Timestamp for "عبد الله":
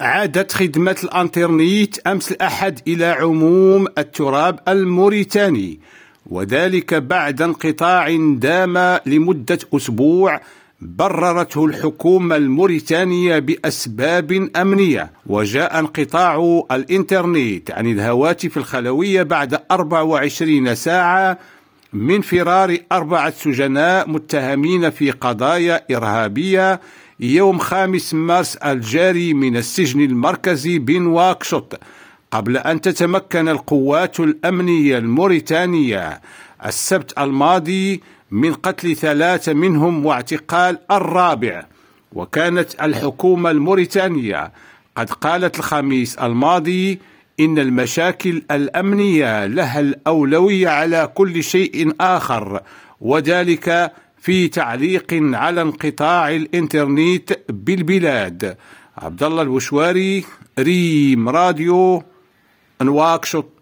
58.98-59.42